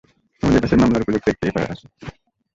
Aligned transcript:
আমাদের 0.43 0.61
কাছে 0.61 0.75
এই 0.75 0.81
মামলার 0.81 1.03
উপযুক্ত 1.03 1.27
একটি 1.29 1.45
এফআইআর 1.47 1.73
আছে। 1.73 1.85